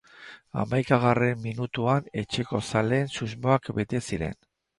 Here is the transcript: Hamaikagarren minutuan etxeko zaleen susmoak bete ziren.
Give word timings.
Hamaikagarren 0.61 1.43
minutuan 1.43 2.07
etxeko 2.23 2.63
zaleen 2.71 3.13
susmoak 3.19 3.71
bete 3.83 4.03
ziren. 4.09 4.37